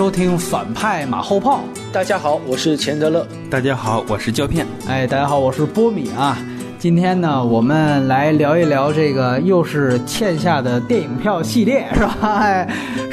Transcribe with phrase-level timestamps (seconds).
[0.00, 1.60] 收听反派马后炮。
[1.92, 3.26] 大家好，我是钱德勒。
[3.50, 4.66] 大家好，我是胶片。
[4.88, 6.38] 哎，大家好，我是波米啊。
[6.78, 12.16] 今天呢，我们来聊一聊这个又是欠下的电影票系列，是吧？
[12.22, 12.66] 哎，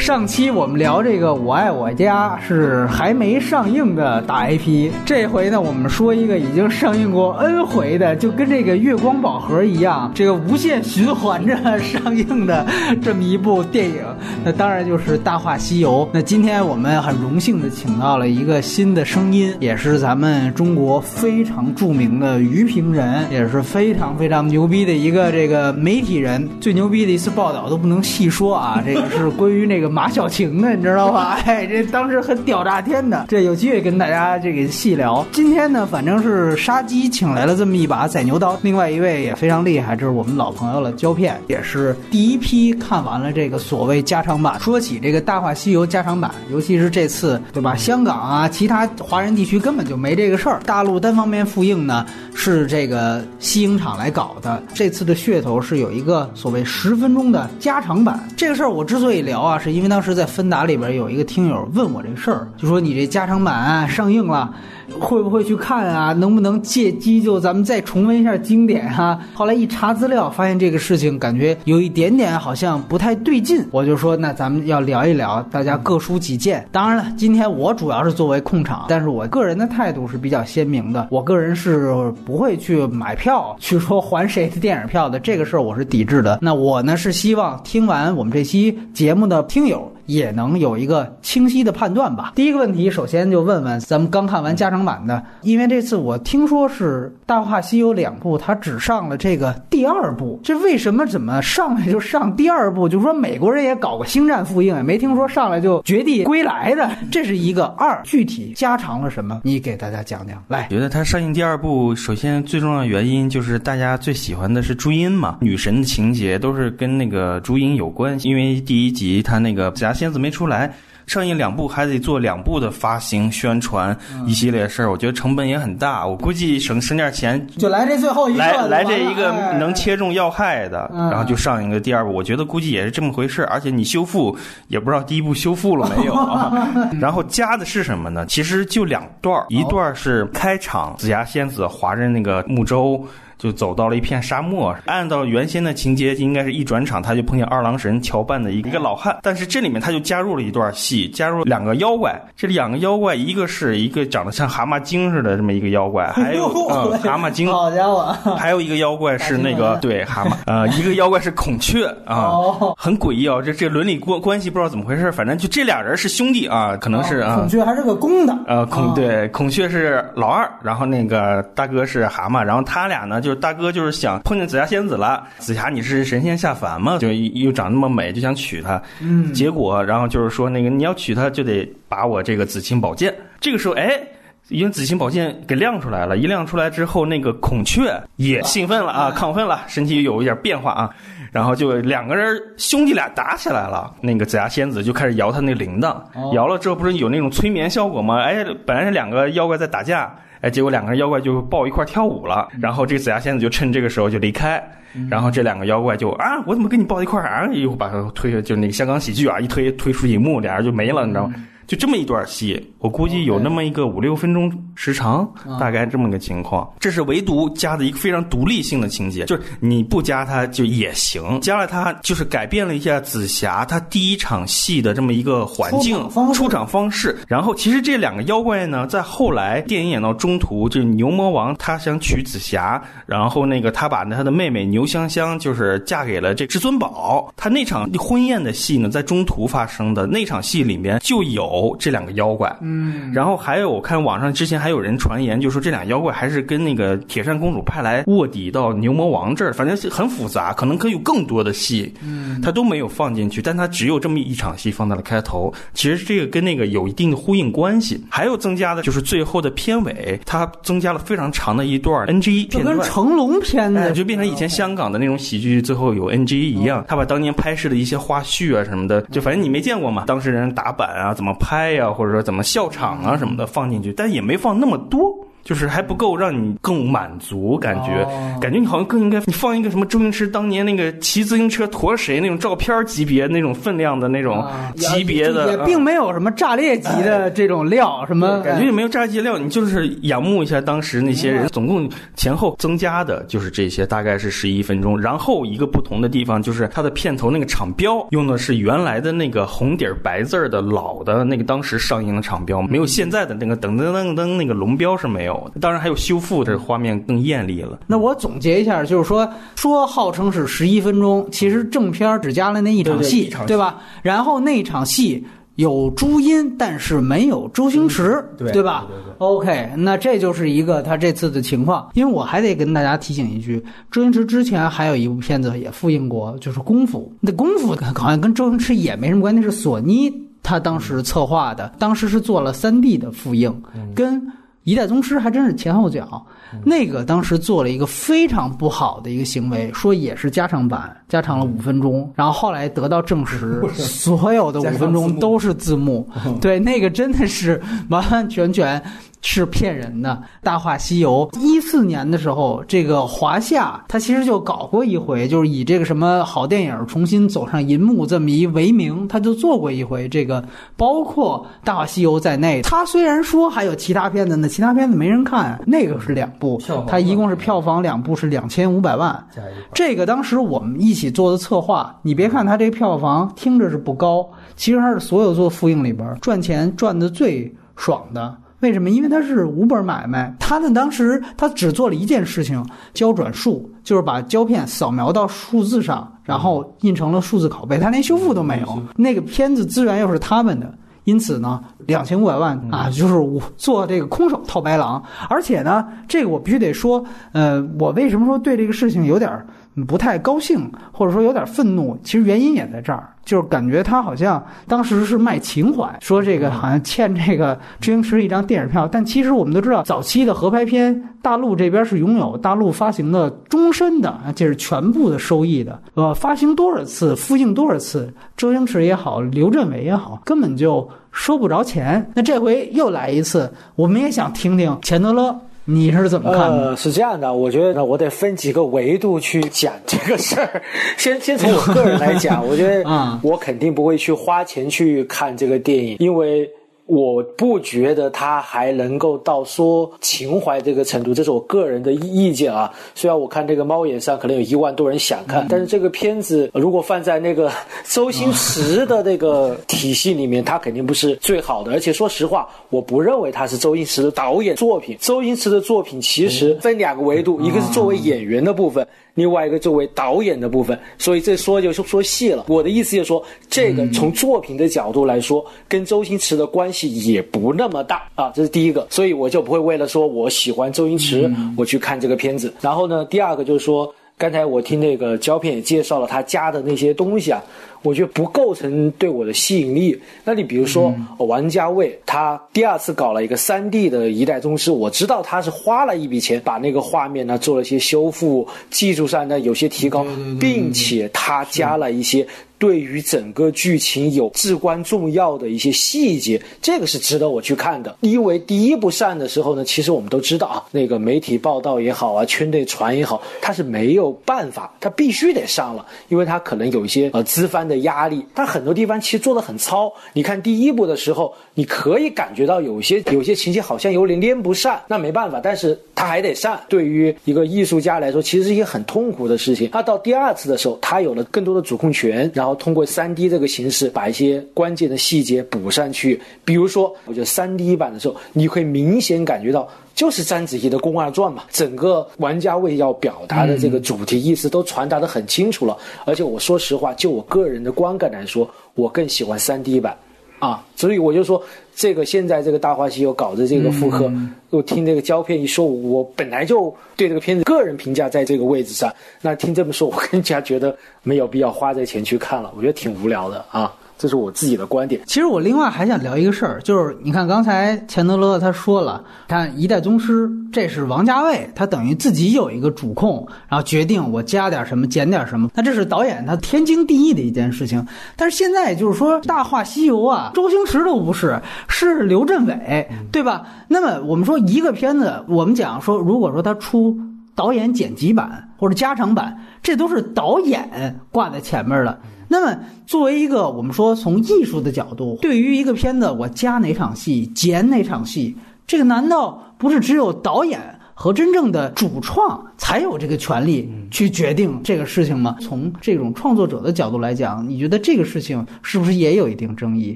[0.07, 12.65] 上期我们聊这个《我爱我家》是还没上映的大 IP，这回呢，我们说一个已经上映过 N 回的，就跟这个《月光宝盒》一样，这个无限循环着上映的
[13.01, 14.01] 这么一部电影，
[14.45, 16.05] 那当然就是《大话西游》。
[16.13, 23.45] 那今天我们很荣幸的请到了一个新的声音，也是咱们中国非常著名的娱评人，也。
[23.45, 28.81] 是非常非常牛逼的一个这个媒体人，最牛逼的一次报道都不能细说啊！
[28.85, 31.39] 这个是关于那个马小晴的，你知道吧？
[31.45, 35.25] 哎，这当时很屌炸天的，这有机会跟大家这个细聊。
[35.31, 44.59] 今天呢，反正是杀鸡请来了这么一把宰牛刀，另外一位也非常厉害，这是我们老朋友了，胶片也是第一批看完了这个所谓加长版。
[44.59, 47.75] 说起这个《大话西游》加长版，尤其是这次，对吧？
[47.75, 53.25] 香港啊，其他华人地区根本就没这个事儿，大陆单方面复映呢，是这个。
[53.39, 58.19] 西影厂来搞的，这次的噱头是有一个所谓十分钟的加长版。
[58.35, 64.53] 这个事儿我之所以聊啊，是因为当时在芬达里边有一个听友问我这事儿，就说你这加长版上映了。
[65.01, 66.13] 会不会去看啊？
[66.13, 69.19] 能不能借机就咱们再重温一下经典啊？
[69.35, 73.63] 后来一查资料，发现这个事情感觉有一点点好像不太对劲。
[73.69, 76.65] 我就说，那咱们要聊一聊，大家各抒己见。
[76.71, 81.05] 当然了，今天我主要是作为控场，但是我个人的态度是比较鲜明的。
[81.11, 86.39] 我个人是不会去买票去说还谁的电影票的，这个事儿我是抵制的。
[86.41, 89.76] 那我呢是希望听完我们这期节目的听友。
[90.07, 92.33] 也能有一个清晰的判断吧。
[92.35, 102.87] 第一个问题，首先就问问咱们刚看完加长版的，因为这次我听说是《大话西游》两部，它只上了这个第二部，这为什么怎么上来就上第二部？
[102.87, 108.01] 就说美国人也搞过星战复映，也没听说上来就绝地归来的，这是一个二。
[108.03, 109.41] 具体加长了什么？
[109.43, 110.41] 你给大家讲讲。
[110.47, 119.93] 来，觉得它上映第二部，首先最重要的原因就是大家最喜欢的是朱茵嘛，女神的情节都是跟那个朱茵有关，因为第一集她那个假。
[119.97, 120.71] 仙子没出来，
[121.07, 123.97] 上映两部还得做两部的发行宣传
[124.27, 126.05] 一系列事儿，我觉得成本也很大。
[126.05, 132.13] 我估计省省点钱，就来这最后一个，来来这一个能切中要害的，然后就上一个第二部。
[132.13, 134.37] 我觉得估计也是这么回事而且你修复
[134.67, 136.69] 也不知道第一部修复了没有啊。
[137.01, 138.25] 然后加的是什么呢？
[138.27, 143.03] 其实就两段一段是开场，紫霞仙子划着那个木舟。
[143.37, 152.19] 就走到了一片沙漠，按照原先的情节，应该是一转场他就碰见二郎神乔扮的一个老汉，但是这里面他就加入了一段戏，加入两个妖怪。
[152.35, 158.05] 这两个妖怪，一个是一个长得像蛤蟆精似的这么一个妖怪， 还有蛤蟆精，好家伙，
[158.35, 162.33] 还有一个妖怪是那个 对蛤蟆，呃，一个妖怪是孔雀啊，
[162.75, 173.26] 很诡异啊，这这伦理关关系不知道怎么回事，反正就这俩人是兄弟啊，可能是啊，孔雀还是个公的，呃，孔对孔雀是老二，然后那个大哥是蛤蟆，然后他俩呢就。
[173.27, 175.21] 就是大哥，就是想碰见紫霞仙子了。
[175.37, 176.97] 紫霞，你是神仙下凡嘛？
[176.97, 178.81] 就又长那么美，就想娶她。
[179.01, 183.13] 嗯，结果然后就是说，那个你要娶她，就得把我这个紫青宝剑。
[183.41, 184.01] 这个时候，哎，
[184.49, 190.89] 因为紫青宝剑给亮出来了，一亮出来之后，那个孔雀也兴奋了啊，亢奋了，身体有一点变化啊。
[191.31, 193.93] 然后就两个人兄弟俩打起来了。
[194.01, 196.01] 那个紫霞仙子就开始摇他那铃铛，
[196.33, 198.21] 摇了之后不是有那种催眠效果吗？
[198.21, 200.11] 哎，本来是两个妖怪在打架。
[200.39, 204.63] 哎，结果两个人妖怪就抱一块跳舞了，然后这个紫霞仙子就趁这个时候就离开，
[205.09, 207.47] 然后这两个妖怪就啊，我怎么跟你抱一块啊？
[207.51, 211.33] 一会儿把他推，就那个香港喜剧啊，一推推出荧幕，俩人就没了，你知道吗？
[211.67, 215.29] 就这么一段戏，我估计有那么一个五六分钟时长，
[215.59, 216.67] 大概这么个情况。
[216.79, 227.17] 这是唯独加的一个非常独立性的情节，就是你不加它就也行，加了它就是改变了一下紫霞她第一场戏的这么一个环境出场方式。
[227.27, 237.29] 然后其实这两个妖怪呢，在后来电影演到中途，就是牛魔王他想娶紫霞，然后那个他把他的妹妹牛香香就是嫁给了这至尊宝。
[237.35, 241.56] 他那场婚宴的戏呢，在中途发生的那场戏里面就有。
[241.57, 255.51] 哦，这两个妖怪，嗯，然后还有我看网上之前还有人传言，就说这俩妖怪还是跟那个铁扇公主派来卧底到牛魔王这儿，反正是很复杂，可能可以有更多的戏，嗯，他都没有放进去，但他只有这么一场戏放在了开头。
[255.73, 258.03] 其实这个跟那个有一定的呼应关系。
[258.09, 271.33] 还有增加的就是最后的片尾，他增加了非常长的一段 NG 片段，跟成龙片的就变成以前香港的那种喜剧最后有 NG 一样，他把当年拍摄的一些花絮啊什么的，就反正你没见过嘛，当事人打板啊怎么。
[271.39, 275.15] 拍拍呀，或者说怎么笑场啊什么的放进去，但也没放那么多。
[275.47, 278.37] 就是还不够让你更满足，感觉、哦。
[278.41, 285.63] 感觉你好像更应该你放一个什么周星驰当年那个骑自行车驮谁那种照片级别那种分量的那种啊级别的，也啊。
[285.65, 294.99] 并没有什么炸裂级的这种料，什么感觉也没有炸鸡料，你就是仰慕一下当时那些人，总共前后增加的就是这些，大概是十一分钟。
[294.99, 305.59] 然后一个不同的地方就是它的片头那个厂标用的是原来的那个红底儿白字儿的老的那个当时上映的厂标，没有现在的那个噔噔噔噔那个龙标是没有的。
[305.59, 307.79] 当然还有修复的画面更艳丽了。
[307.87, 313.81] 那我总结一下，就是说，说号称是十一分钟，其实正片只加了那一场戏，对对场戏对吧？
[314.01, 315.25] 然后那场戏
[315.55, 321.89] 有朱茵，但是没有周星驰，嗯对吧对对对 o k 那这就是一个他这次的情况。
[321.95, 327.11] 因为我还得跟大家提醒一句，周星驰之前还有一部片子也复映过，就是《功夫》。
[327.19, 330.13] 那《功夫》好像跟周星驰也没什么关系，是索尼
[330.43, 333.51] 他当时策划的，当时是做了三 D 的复映，
[333.95, 334.21] 跟。
[334.67, 336.21] 一代宗师还真是前后脚，
[336.65, 346.05] 那个当时做了一个非常不好的一个行为，说也是加长版，加长了五分钟，然后后来得到证实， 所有的五分钟都是字幕，
[346.41, 348.83] 对，那个真的是完完全全。
[349.21, 350.11] 是骗人的，
[350.43, 360.43] 《大话西游》一四年的时候，这个华夏他其实就搞过一回，就是以这个什么好电影重新走上银幕这么一为名，他就做过一回这个，
[360.77, 362.61] 包括《大话西游》在内。
[362.61, 369.27] 他虽然说还有其他片子，那其他片子没人看，那个是两部他一共是票房两部是两千五百万。
[369.73, 378.35] 这个当时我们一起做的策划，你别看他这个票房听着是不高，其实他是所有做复映里边赚钱赚的最爽的。
[378.59, 378.89] 为什么？
[378.89, 380.35] 因为它是无本买卖。
[380.39, 388.81] 他呢，当时他只做了一件事情，胶转数，就是把胶片扫描到数字上，然后印成了数字拷贝，他连修复都没有。
[388.95, 390.73] 那个片子资源又是他们的。
[391.03, 397.01] 因此呢，两千五百万啊，就是我做这个空手套白狼，而且呢，这个我必须得说，
[397.31, 399.47] 呃，我为什么说对这个事情有点儿
[399.85, 401.97] 不太高兴，或者说有点愤怒？
[402.03, 415.79] 其实原因也在这儿，就是感觉他好像当时是卖情怀，说这个好像欠这个周星驰一张电影票，但其实我们都知道，早期的合拍片，大陆这边是拥有大陆发行的终身的，这是全部的收益的。
[415.93, 422.09] 呃，发行多少次，复映多少次，周星驰也好，刘镇伟也好，根本就收不着钱。
[422.15, 425.39] 那这回又来一次，我们也想听听钱德勒。
[425.69, 426.69] 你是怎么看的？
[426.69, 430.61] 呃，是这样的，我觉得，我得分几个维度去讲这个事儿。
[430.97, 436.49] 先 先从我个人来讲， 我觉得啊我肯定不会去花钱去看这个电影，因为。
[436.87, 442.73] 我不觉得他还能够到说情怀这个程度，这是我个人的意意见啊。
[442.95, 447.51] 虽然我看这个猫眼上可能有一万多人想看，但是这个片子如果放在那个
[447.83, 451.73] 周星驰的那个体系里面，它肯定不是最好的。
[451.73, 454.97] 而且说实话，我不认为它是周星驰的导演作品。
[454.99, 458.87] 周星驰的作品其实分两个维度，一个是作为演员的部分。
[459.17, 462.45] 另外一个作为导演的部分，所以这说就说细了。
[462.47, 468.85] 我的意思就是说，这个从作品的角度来说，跟周星驰的关系也不那么大啊，这是第一个。
[468.91, 471.27] 所以我就不会为了说我喜欢周星驰，
[471.57, 472.53] 我去看这个片子。
[472.61, 477.43] 然后呢，第二个就是说，刚才我听那个胶片也介绍了他加的那些东西啊。
[477.81, 479.99] 我觉得不构成对我的吸引力。
[480.23, 490.05] 那你比如说，王家卫他第二次搞了一个三 D 的一代宗师，我知道他是花了一笔钱把那个画面呢做了一些修复，技术上呢有些提高，
[490.39, 492.27] 并且他加了一些。
[492.59, 497.95] 对于整个剧情有至关重要的一些细节，这个是值得我去看的。
[498.01, 509.93] 因为第一部上的时候呢，其实我们都知道啊，那个媒体报道也好啊，圈内传也好，他是没有办法，他必须得上了，因为他可能有一些呃资方的压力，它很多地方其实做的很糙。
[510.13, 516.59] 你看第一部的时候，你可以感觉到有些有些情节好像有点连不上，那没办法，但是它还得上。
[516.67, 519.69] 对于一个艺术家来说，其实是一件很痛苦的事情。
[519.69, 522.47] 他到第二次的时候，他有了更多的主控权，然后。
[522.47, 526.17] 然后通过三 D 这个形式，把一些关键的细节补上去。
[526.45, 529.67] 比如说，我觉得三 D 版的时候，你会明显感觉到，
[529.97, 535.75] 就是章子怡的《宫二传》嘛，整个王家卫要表达的这个主题意思都传达的很清楚了。
[536.05, 539.97] 而且我说实话，就我个人的观感来说，我更喜欢三 D 版。
[540.37, 541.43] 啊，所以我就说，
[541.75, 544.07] 这个现在这个《大话西游》搞的这个复刻，
[544.51, 553.75] 我听这个胶片一说，我本来就对这个片子个人评价在这个位置上，那听这么说，我更加觉得没有必要花这钱去看了，我觉得挺无聊的啊。
[553.97, 555.01] 这是我自己的观点。
[555.05, 567.85] 其实我另外还想聊一个事儿，就是你看刚才钱德勒他说了，看《一代宗师》，这是王家卫，他等于自己有一个主控，然后决定我加点什么减点什么，那这是导演他天经地义的一件事情。
[568.15, 573.45] 但是现在就是说《大话西游》啊，周星驰都不是，是刘镇伟，对吧？
[573.67, 576.97] 那么我们说一个片子，我们讲说，如果说他出
[577.37, 582.01] 导演剪辑版或者加长版，这都是导演挂在前面的。
[582.27, 595.37] 那么，作为一个我们说从艺术的角度，对于一个片子，我加哪场戏，减哪场戏，这个难道不是只有导演和真正的主创才有这个权利去决定这个事情吗？
[595.39, 599.95] 从这种创作者的角度来讲，你觉得这个事情是不是也有一定争议？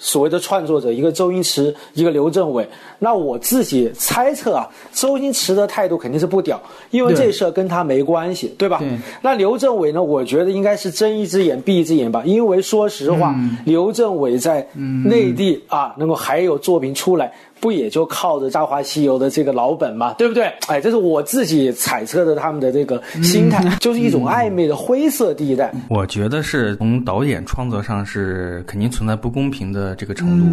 [0.00, 2.66] 所谓的创作者，一个周星驰，一个刘镇伟，
[2.98, 6.58] 那我自己猜测啊，周星驰的态度肯定是不屌，
[6.90, 8.78] 因为这事儿跟他没关系，对吧？
[8.78, 8.88] 对
[9.20, 10.02] 那刘镇伟呢？
[10.02, 14.66] 我觉得应该是睁一只眼闭一只眼吧，因为说实话，嗯刘镇伟在
[15.04, 17.30] 内地啊，能够还有作品出来。
[17.66, 20.44] 不也就靠着《大话西游》的这个老本嘛，对不对？
[20.68, 25.74] 哎，这是我自己揣测的他们的这个心态，就是一种暧昧的灰色地带。
[25.90, 30.46] 我觉得是从导演创作上是肯定存在不公平的这个程度，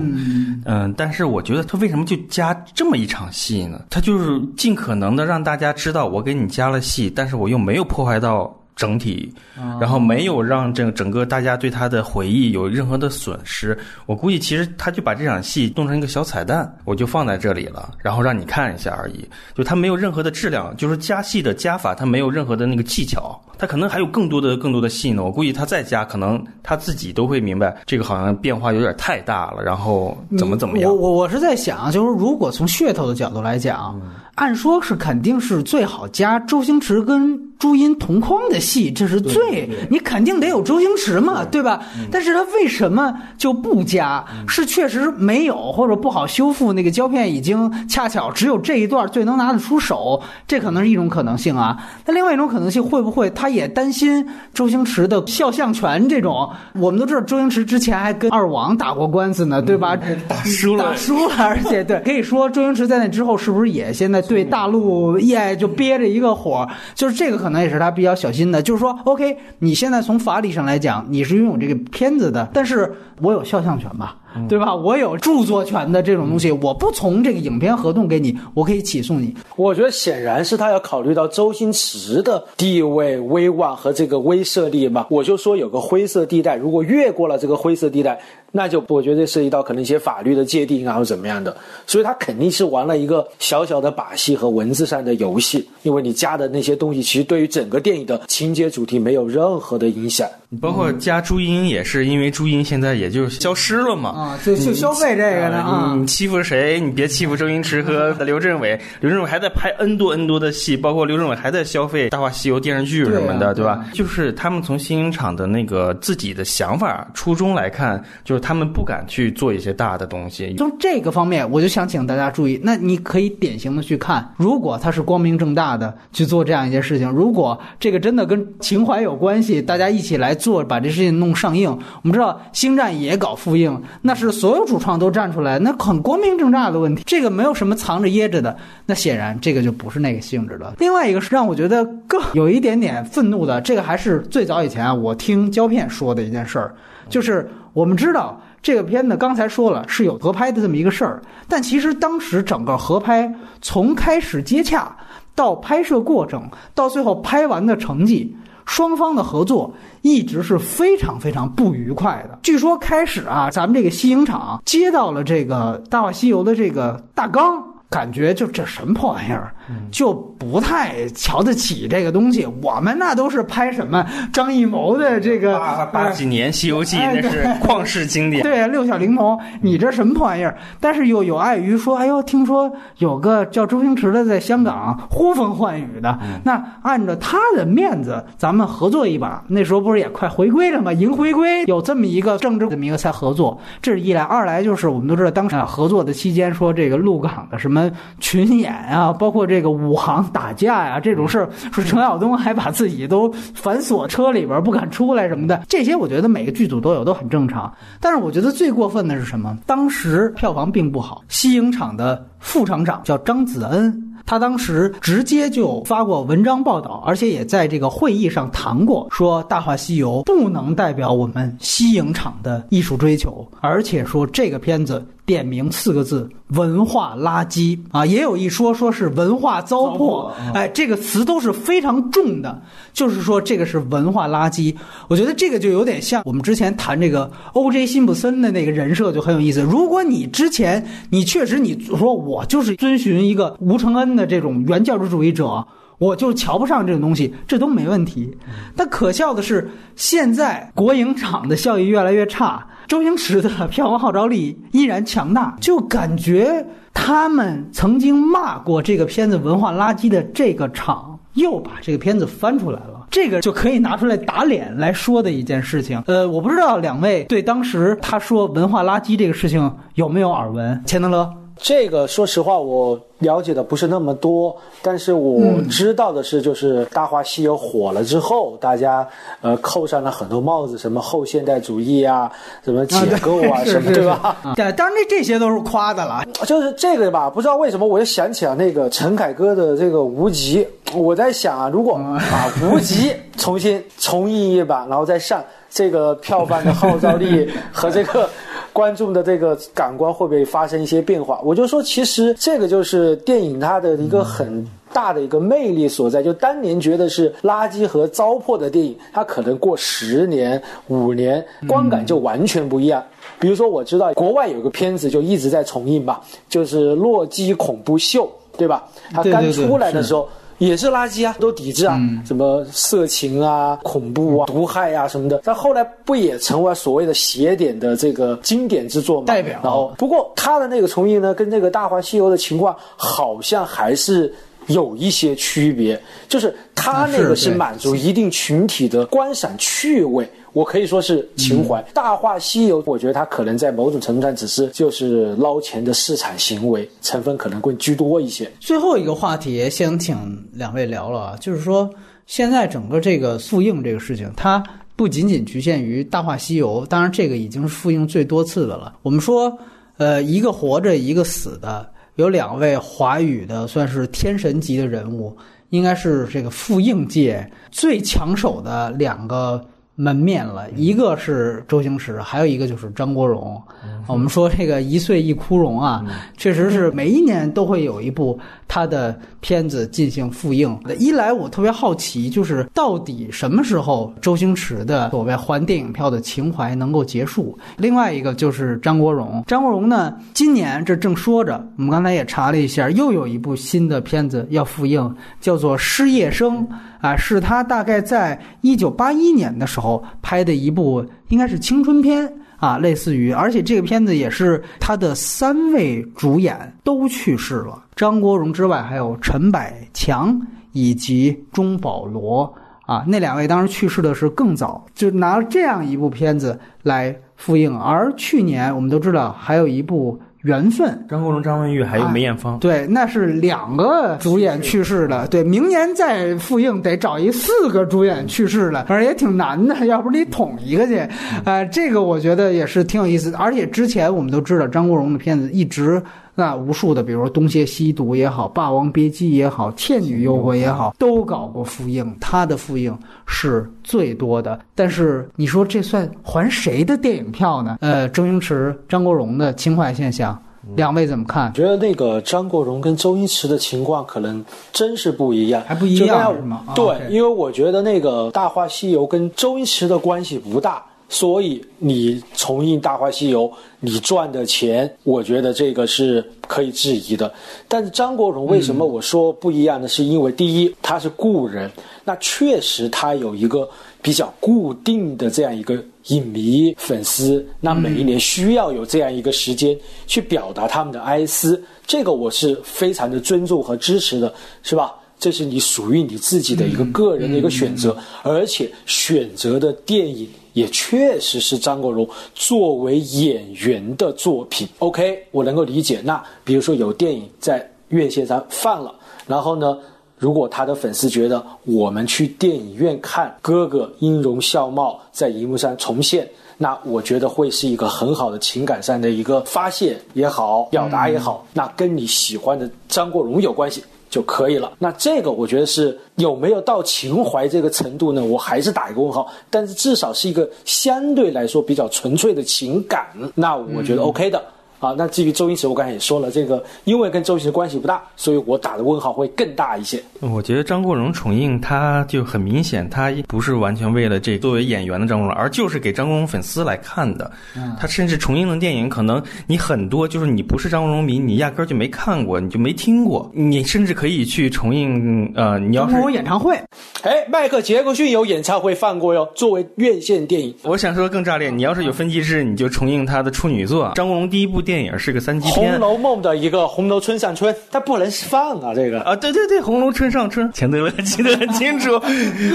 [0.65, 3.79] 嗯、但是我觉得他为什么就加这么一场戏呢？
[3.91, 8.51] 他就是尽可能的让大家知道我给你加了戏，但是我又没有破坏到。
[8.75, 9.33] 整体，
[9.79, 13.77] 然后没有让这整个大家对他的回忆有任何的损失。
[14.05, 19.27] 我估计其实他就把这场戏弄成一个小彩蛋，我就放在这里了，然后让你看一下而已。
[19.55, 25.23] 就他没有任何的质量，就是加戏的加法，他没有任何的那个技巧，他可能还有更多的更多的戏呢。
[25.23, 30.97] 我估计他再加，可能他自己都会明白这个好像变化有点太大了，然后怎么怎么样我。
[30.97, 33.99] 我我是在想，就是如果从噱头的角度来讲，
[34.35, 41.79] 按说是肯定是最好加周星驰跟朱茵同框的戏，这是最你肯定得有周星驰嘛，对吧？
[42.11, 44.25] 但是他为什么就不加？
[44.47, 51.77] 是确实没有，或者不好修复那个胶片，已经恰巧只有这一段最能拿得出手，这可能是一种可能性啊。
[52.05, 56.49] 那另外一种可能性，会不会他也担心周星驰的肖像权这种？
[56.73, 59.95] 我们都知道周星驰之前还跟二王打过官司呢，对吧？
[60.27, 66.67] 打输了打输了，而且对，可以说周星驰在那之后是不是也现在对大陆业就憋着一个火？
[66.95, 74.17] 就是这个可能也是他比较小心的，就是说，OK，你现在从法理上来讲，你是拥有这个片子的，但是我有肖像权吧？
[74.49, 74.73] 对吧？
[74.73, 79.31] 我有著作权的这种东西，我不从这个影片合同给你，我可以起诉你。
[79.55, 85.05] 我觉得显然是他要考虑到周星驰的地位、威望和这个威慑力嘛。
[85.09, 88.19] 我就说有个灰色地带，如果越过了这个灰色地带，
[88.55, 91.57] 那就我觉得涉及到可能一些法律的界定啊，或怎么样的。
[91.87, 100.29] 所以他肯定是玩了一个小小的把戏和文字上的游戏，因为你加的那些东西，其实对于整个电影的情节主题没有任何的影响。
[100.61, 104.09] 包括加朱茵也是因为朱茵现在也就消失了嘛。
[104.11, 106.79] 啊，就就消费这个呢啊你你欺负谁？
[106.79, 108.79] 你别欺负周星驰和 刘镇伟。
[109.01, 113.85] 刘镇伟还在拍 N 多 N 多的戏，包括刘镇伟还在消费《大话西游》电视剧什么的，对啊吧？
[113.93, 120.53] 就是他们从新影厂的那个自己的想法初衷来看，就是他们不敢去做一些大的东西。
[120.57, 131.69] 从这个方面，我就想请大家注意，那你可以典型的去看，如果他是光明正大的去做这样一件事情，如果这个真的跟情怀有关系，大家一起来做，把这事情弄上映。
[131.69, 138.55] 我们知道《星战》也搞复映，那是所有主创都站出来，那很光明正大的问题，这个没有什么藏着掖着的。
[138.85, 140.73] 那显然这个就不是那个性质了。
[140.79, 146.75] 另外一个是让我觉得更有一点点愤怒的，这个还是最早以前啊，我听胶片说的一件事儿，
[147.13, 148.41] 就是我们知道。
[148.63, 153.29] 这个片子刚才说了是有合拍的这么一个事儿，但其实当时整个合拍
[153.61, 154.95] 从开始接洽
[155.35, 158.33] 到拍摄过程，到最后拍完的成绩，
[158.65, 162.39] 双方的合作一直是非常非常不愉快的。
[162.41, 167.61] 据说开始啊，咱们这个西影厂接到了这个《大话西游》的这个大纲。
[167.93, 169.53] 感觉就这什么破玩意儿，
[169.91, 172.43] 就不太瞧得起这个东西。
[172.63, 178.41] 我们那都是拍什么张艺谋的这个八八几年《西游记》哎那是旷世经典。
[178.41, 180.57] 对，六小龄童，你这什么破玩意儿？
[180.79, 189.43] 但是又有碍于说，哎呦，听说有个叫周星驰的在香港呼风唤雨的，那按照他的面子，咱们合作一把。
[189.47, 190.91] 那时候不是也快回归了吗？
[190.91, 197.82] 迎回归有这么一个政治这么一个才合作，这是一来；二来就是我们都知道，当时啊合作的期间说这个陆港的什么
[198.19, 207.73] 群演啊， 包括这个武行打架呀、这种事儿，说程晓东还把自己都反锁车里边不敢出来什么的，这些我觉得每个剧组都有，都很正常。
[207.99, 209.57] 但是我觉得最过分的是什么？
[209.65, 214.09] 当时票房并不好，西影厂的副厂长叫张子恩。
[214.25, 225.05] 他当时直接就发过文章报道，而且也在这个会议上谈过，说《大话西游》不能代表我们西影厂的艺术追求，而且说这个片子。
[225.25, 228.05] 点名四个字：文化垃圾啊！
[228.05, 230.31] 也有一说，说是文化糟粕。
[230.53, 232.61] 哎，这个词都是非常重的，
[232.91, 234.75] 就是说这个是文化垃圾。
[235.07, 237.85] 我觉得这个就有点像我们之前谈这个 O.J.
[237.85, 239.61] 辛普森的那个人设，就很有意思。
[239.61, 245.65] 如果你之前你确实你说我就是遵循一个吴承恩的这种原教旨主义者。
[246.03, 248.37] 我就瞧不上这种东西，这都没问题。
[248.75, 263.07] 但可笑的是，现在国营厂的效益越来越差，周星驰的票房号召力依然强大，就感觉他们曾经骂过这个片子文化垃圾的这个厂，又把这个片子翻出来了。
[263.09, 266.03] 这个就可以拿出来打脸来说的一件事情。
[266.07, 270.83] 呃，我不知道两位对当时他说文化垃圾这个事情有没有耳闻？
[270.85, 271.31] 钱德勒。
[271.57, 279.07] 这个说实话，我了解的不是那么多，但是我知道的是，就是《大话西游》火了之后，大家
[279.41, 282.29] 呃扣上了很多帽子，什么后现代主义啊，
[282.65, 284.35] 什么解构啊，什么对吧？
[284.55, 286.25] 对，当然这这些都是夸的了。
[286.45, 290.65] 就是这个吧，不知道为什么我就想起了那个陈凯歌的这个《无极》，
[290.97, 291.93] 我在想啊，如果
[292.31, 298.29] 把 《无极》重新重映一版，然后再上这个票房的号召力和这个。
[298.73, 301.39] 观众的这个感官会不会发生一些变化？
[301.43, 306.23] 我就说，其实这个就是电影它的一个很大的一个魅力所在。
[306.23, 313.01] 就当年觉得是垃圾和糟粕的电影，它可能过十年、五年，观感就完全不一样。
[313.39, 318.25] 比如说，我知道国外有个片子就一直在重映吧，就是《洛基恐怖秀》，
[318.57, 318.83] 对吧？
[319.13, 320.27] 它刚出来的时候。
[320.67, 325.41] 也是垃圾啊，都抵制啊，什么色情啊、恐怖啊、毒害啊什么的。
[325.43, 329.27] 但后来不也成为所谓的邪典的这个经典之作吗？
[329.27, 329.59] 代表。
[329.63, 334.33] 然后，不过他的那个重映呢，跟那个《大话西游》的情况好像还是
[334.67, 340.29] 有一些区别，就是他那个是满足一定群体的观赏趣味。
[340.53, 348.49] 我可以说是情怀，《大话西游》，我觉得它可能在某种程度上只是就是捞钱的市场行为成分可能更居多一些。
[348.59, 350.15] 最后一个话题，先请
[350.53, 351.89] 两位聊了，就是说
[352.27, 354.63] 现在整个这个复映这个事情，它
[354.95, 358.93] 不仅仅局限于《大话西游》，当然这个已经是复映最多次的了。
[359.01, 359.57] 我们说，
[359.97, 365.35] 呃，一个活着，一个死的，有两位华语的算是天神级的人物，
[365.71, 369.59] 应该是这个复映界最抢手的两个。
[369.95, 373.61] 门面了，一个是周星驰，还有一个就是张国荣。
[374.07, 376.03] 我们说这个一岁一枯荣啊，
[376.35, 380.77] 确实是每一年都会有一部他的片子进行复映。
[380.97, 387.57] 一来我特别好奇，就是到底什么时候周星驰的所谓还电影票的情怀能够结束？
[387.77, 396.67] 另外一个就是张国荣，张国荣呢，今年这正说着，我们刚才也查了一下，又有一部新的片子要复映，叫做《失业生》。
[397.03, 410.39] 啊，是他大概在一九八一年的时候拍的一部，应该是青春片啊，类似于，而且这个片子也是他的三位主演都去世了，张国荣之外还有陈百强
[410.71, 412.53] 以及钟保罗
[412.85, 420.17] 啊，那两位当时去世的是更早，就拿了这样一部片子来复映，而去年我们都知道还有一部。
[420.43, 425.25] 缘分，张国荣、张文玉还有梅艳芳，对，那是两个主演去世的。
[425.27, 429.73] 对，明年再复映得找一四个主演去世的，反正也挺难的。
[429.87, 431.07] 要不你捅一个去，
[431.45, 433.37] 呃，这个我觉得也是挺有意思的。
[433.37, 436.01] 而且之前我们都知道，张国荣的片子一直
[436.35, 444.59] 那无数的，比如说《东邪西毒》也好，《霸王别姬》也好，《倩女幽魂》也好，都搞过复映，他的复映是最多的。
[444.73, 447.77] 但是你说这算还谁的电影票呢？
[447.81, 450.41] 呃，周星驰、张国荣的情怀现象。
[450.77, 451.53] 两位怎么看？
[451.53, 454.41] 觉得那个张国荣跟周星驰的情况可能
[454.71, 456.63] 真是不一样，还不一样是吗？
[456.73, 460.81] 对，因为我觉得那个《大话西游》跟周星驰的关系不大，
[461.13, 463.47] 所以你重映《大话西游》，
[463.79, 467.31] 你赚的钱，我觉得这个是可以质疑的。
[467.67, 469.87] 但是张国荣为什么我说不一样呢？
[469.87, 471.69] 是因为第一，他是故人，
[472.03, 473.69] 那确实他有一个
[474.01, 475.77] 比较固定的这样一个。
[476.07, 479.73] 影迷粉丝，那每一年需要有这样一个时间
[480.05, 484.93] 去表达他们的哀思，这个我是非常的尊重和支持的，是吧？
[485.17, 494.67] 这是你属于你自己的一个个人的一个选择，而且选择的电影也确实是张国荣作为演员的作品。
[494.79, 495.99] OK，我能够理解。
[496.03, 498.93] 那比如说有电影在院线上放了，
[499.27, 499.77] 然后呢？
[500.19, 506.25] 如果他的粉丝觉得我们去电影院看哥哥音容笑貌在荧幕上重现，
[506.57, 513.83] 那我觉得会是一个很好的情感上的一个发泄也好，表达也好，那跟你喜欢的张国荣有关系。
[514.13, 514.71] 就可以了。
[514.77, 518.23] 那这个我觉得是有没有到情怀这个程度呢？
[518.23, 519.27] 我还是打一个问号。
[519.49, 524.39] 但是至少是一个相对来说比较纯粹的情感，那我觉得 OK 的。
[524.83, 530.01] 啊，那至于周星驰，我刚才也说了，这个因为跟周星驰关系不大，所以我打的问号会更大一些。
[530.19, 537.31] 我觉得张国荣重映他就很明显，他不是完全为了这作为演员的张国荣，而就是给张国荣粉丝来看的。
[537.79, 543.29] 他甚至重映的电影，可能你很多就是你不是张国荣迷，你压根儿就没看过，你就没听过。
[543.33, 546.55] 你甚至可以去重映，呃，你要是有演唱会，
[547.03, 550.53] 哎，迈克杰克逊有演唱会放过哟，作为院线电影。
[550.63, 559.01] 我想说更炸裂，你要是有分级制，你就重映他的处女作，张国荣第一部电影是个三级片，《红楼梦》的一个《红楼春上春》，它不能放啊，这个。
[559.01, 561.99] 啊，对对对，《红楼春上春》，钱德勒记得很清楚。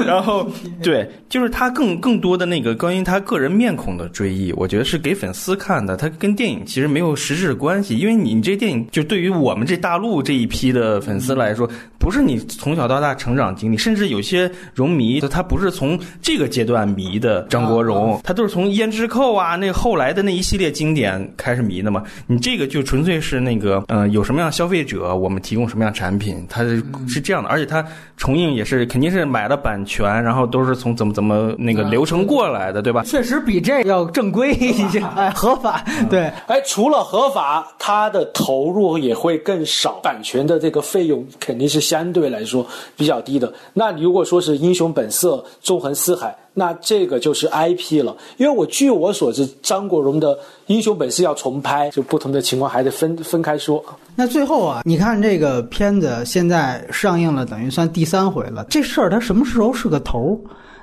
[0.06, 0.48] 然后，
[0.82, 27.84] 对，就是他更更多的那个关于他个人面孔的追忆，我觉得是给粉丝看的，他跟电影其实没有实质的关系，因为你你这电影就对于我们这大陆这一批的粉丝来说，不是你从小到大成长经历，甚至有些荣迷他不是从这个阶段迷的张国荣，他都是从《胭脂扣》啊那后来的那一系列经典开始迷的嘛，你这个就纯粹是那个呃有什么样消费者，我们提供什么样产品，它是是这样的，而且它
[28.16, 33.02] 重映也是肯定是买了版权，然后都是从怎么怎么那个流程过来的，对吧？
[33.04, 35.84] 确实比这要正规一些，哎，合法。
[36.10, 42.66] 对，哎，除了合法，它的投入也会更少，版权的这个费用肯定是相对来说
[42.96, 43.52] 比较低的。
[43.74, 48.14] 那你如果说是《英雄本色》《纵横四海》，那这个就是 IP 了。
[48.36, 50.34] 因为我据我所知，张国荣的
[50.66, 53.82] 《英雄本色》要重拍，就不同的情况还得分分开说。
[54.14, 58.66] 那最后啊，你看这个片子现在上映了，等于算第三回了。
[58.68, 60.36] 这事儿它什么时候是个头儿？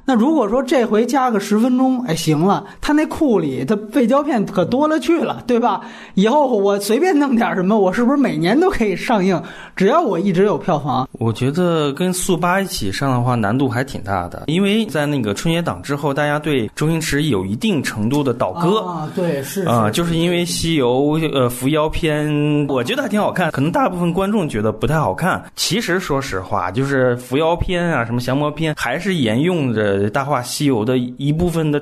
[0.08, 5.82] 那如果说这回加个十分钟，哎，行了，他那库里他废胶片可多了去了，对吧？
[6.14, 9.42] 以后我随便弄点什么，我是不是每年都可以上映？
[9.76, 25.44] 只要我一直有票房，我觉得跟速八一起上的话难度还挺大的，因为在那个春节档之后，大家对周星驰有一定程度的倒戈啊，对，是啊，就是因为西游呃伏妖篇，我觉得还挺好看，可能大部分观众觉得不太好看。
[25.56, 29.95] 其实说实话，就是伏妖篇啊，什么降魔篇，还是沿用着。
[30.10, 31.82] 《大话西游》的一部分的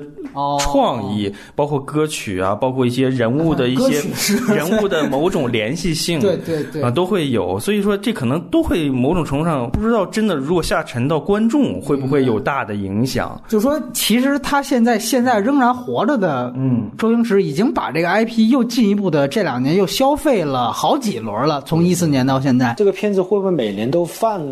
[0.60, 4.02] 创意，包括歌曲啊，包括一些人物的一些
[4.52, 7.58] 人物的某种联系性， 对对对啊，都会有。
[7.60, 13.40] 所以说，这可能都会某种程度上，不知道真的如果下沉到观众，会不会有大的影响？
[13.48, 24.42] 就说，其实他现在现在仍然活着的，嗯，周星驰已经把这个 IP 又进一步的这两年又消费了好几轮了，从一四年到现在，这个片子会不会每年都放，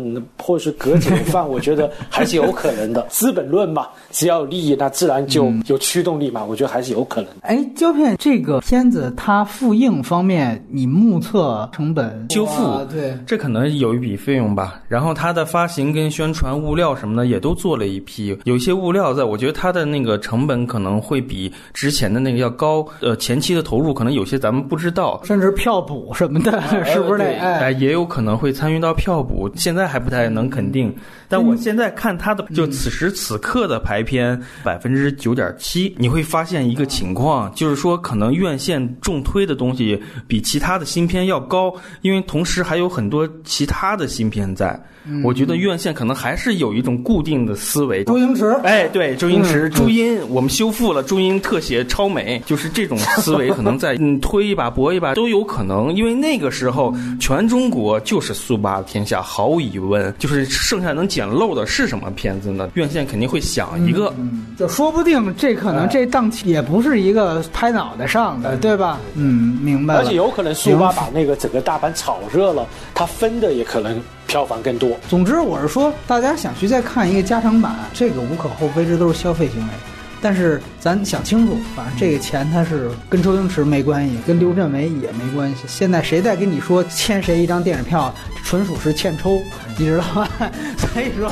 [0.41, 1.47] 或是隔几年放？
[1.49, 6.43] 我觉得还是有可能的，《资本论》嘛，只要有利益，那自然就有驱动力嘛。
[6.43, 7.29] 我觉得还是有可能。
[7.41, 14.81] 哎，胶片这个片子它复印方面，你目测成本修复，对，这可能有一笔费用吧。
[14.87, 22.85] 然后它的发行跟宣传物料什么的也都做了一批，有些物料在，我觉得它的那个成本可能会比之前的那个要高。
[23.01, 27.21] 呃，前期的投入可能有些咱们不知道，甚至票补什么的， 是不是？
[27.21, 30.93] 哎，也有可能会参与到票补，现在还不太能肯定。
[31.27, 44.81] 但我现在看它的，就此时此刻的排片百分之九点七，你会发现一个情况，就是说可能院线重推的东西比其他的新片要高，因为同时还有很多其他的新片在。
[45.21, 48.05] 我觉得院线可能还是有一种固定的思维。
[48.05, 62.69] 周星驰，哎，对，周星驰，朱茵，我们修复了朱茵特写超美，就是这种思维可能在 嗯推一把搏一把都有可能，因为那个时候全中国就是速八天下，毫无疑问，就是剩下能捡漏的是什么片子呢？
[62.75, 64.13] 院线肯定会想一个，
[64.57, 68.99] 就说不定这可能这档期也不是一个拍脑袋上的，对吧？
[69.15, 69.95] 嗯，明白。
[69.95, 73.99] 而且有可能速八把那个整个大盘炒热了，它分的也可能。
[74.25, 74.89] 票房更多。
[75.07, 79.92] 总之，我是说，大家想去再看一个加长版，这个无可厚非，这都是消费行为。
[80.23, 85.57] 但是咱想清楚，反正这个钱他是跟周星驰没关系，跟刘镇伟也没关系。
[85.67, 89.43] 现在谁再跟你说欠谁一张电影票，纯属是欠抽，
[89.77, 90.25] 你知道吗？
[90.79, 91.29] 所以说，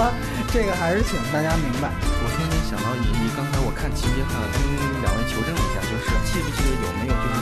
[0.52, 1.88] 这个还是请大家明白。
[2.04, 4.60] 我突然想到，你你刚才我看情节上跟
[5.02, 7.41] 两位求证一下，就是记不记得有没有就是